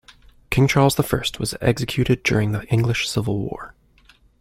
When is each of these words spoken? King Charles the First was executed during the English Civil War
King 0.49 0.67
Charles 0.67 0.95
the 0.95 1.03
First 1.03 1.39
was 1.39 1.53
executed 1.61 2.23
during 2.23 2.53
the 2.53 2.63
English 2.73 3.07
Civil 3.07 3.37
War 3.37 3.75